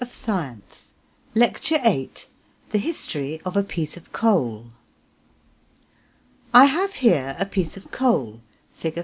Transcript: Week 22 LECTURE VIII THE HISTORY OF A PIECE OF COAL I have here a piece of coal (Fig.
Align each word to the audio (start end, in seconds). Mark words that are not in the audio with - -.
Week 0.01 0.09
22 0.23 0.61
LECTURE 1.35 1.77
VIII 1.77 2.09
THE 2.71 2.77
HISTORY 2.79 3.39
OF 3.45 3.55
A 3.55 3.61
PIECE 3.61 3.97
OF 3.97 4.11
COAL 4.11 4.71
I 6.51 6.65
have 6.65 6.93
here 6.95 7.35
a 7.37 7.45
piece 7.45 7.77
of 7.77 7.91
coal 7.91 8.41
(Fig. 8.73 8.99